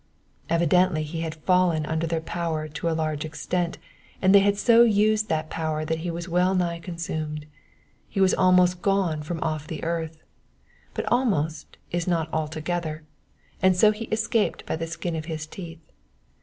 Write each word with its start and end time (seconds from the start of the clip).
Evidently 0.49 1.03
he 1.03 1.21
had 1.21 1.35
fallen 1.45 1.85
under 1.85 2.07
their 2.07 2.19
power 2.21 2.67
to 2.67 2.89
a 2.89 2.97
large 2.97 3.23
extent, 3.23 3.77
and 4.19 4.33
they 4.33 4.41
bad 4.41 4.57
so 4.57 4.81
used 4.81 5.29
that 5.29 5.51
power 5.51 5.85
that 5.85 5.99
he 5.99 6.09
was 6.09 6.27
well 6.27 6.55
nigh 6.55 6.79
consumed. 6.79 7.45
He 8.09 8.19
was 8.19 8.33
almost 8.33 8.81
gone 8.81 9.21
from 9.21 9.39
off 9.43 9.67
the 9.67 9.83
earth; 9.83 10.23
but 10.95 11.05
almost 11.11 11.77
is 11.91 12.07
not 12.07 12.33
altogether, 12.33 13.03
and 13.61 13.77
so 13.77 13.91
he 13.91 14.05
escaped 14.05 14.65
by 14.65 14.75
the 14.75 14.87
skin 14.87 15.15
of 15.15 15.25
his 15.25 15.45
teeth. 15.45 15.91